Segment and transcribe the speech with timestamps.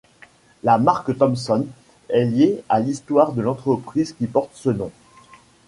[0.63, 1.67] La marque Thomson
[2.09, 4.89] est liée à l'histoire de l'entreprise qui porte ce nom.